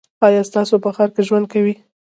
ایا 0.25 0.41
تاسو 0.55 0.75
په 0.83 0.89
ښار 0.95 1.09
کې 1.15 1.21
ژوند 1.27 1.45
کوی؟ 1.53 1.73